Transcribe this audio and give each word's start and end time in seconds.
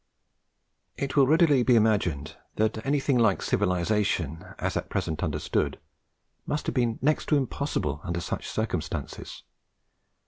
It 0.97 1.15
will 1.15 1.27
readily 1.27 1.61
be 1.61 1.75
imagined 1.75 2.35
that 2.55 2.83
anything 2.83 3.19
like 3.19 3.43
civilization, 3.43 4.43
as 4.57 4.75
at 4.75 4.89
present 4.89 5.21
understood, 5.21 5.77
must 6.47 6.65
have 6.65 6.73
been 6.73 6.97
next 7.03 7.27
to 7.29 7.37
impossible 7.37 8.01
under 8.03 8.19
such 8.19 8.47
circumstances. 8.49 9.43